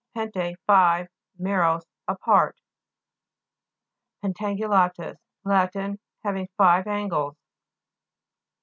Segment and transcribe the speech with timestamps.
[0.15, 1.07] pente, five,
[1.39, 2.55] meros, a part
[4.23, 4.33] (p.
[4.33, 4.33] 31).
[4.97, 5.75] PEJTTA'NGULA'TUS Lat.
[6.23, 7.35] Having five angles.